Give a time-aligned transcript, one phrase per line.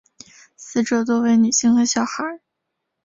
[0.57, 2.39] 死者多为女性和小孩。